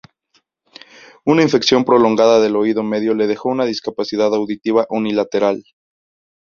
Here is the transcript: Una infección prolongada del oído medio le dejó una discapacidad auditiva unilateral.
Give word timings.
Una 1.25 1.43
infección 1.43 1.85
prolongada 1.85 2.39
del 2.39 2.55
oído 2.55 2.81
medio 2.81 3.13
le 3.13 3.27
dejó 3.27 3.49
una 3.49 3.65
discapacidad 3.65 4.33
auditiva 4.33 4.87
unilateral. 4.89 5.63